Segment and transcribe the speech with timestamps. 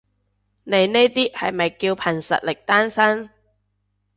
[0.63, 3.29] 你呢啲係咪叫憑實力單身？